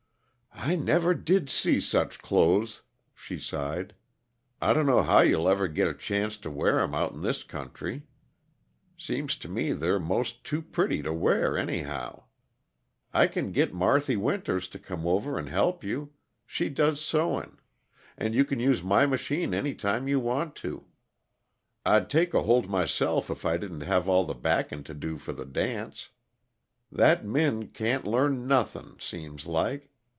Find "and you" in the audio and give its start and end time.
18.15-18.45